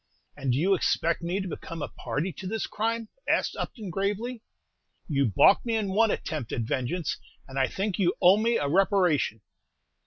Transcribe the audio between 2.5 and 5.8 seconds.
crime?" asked Upton, gravely. "You balked me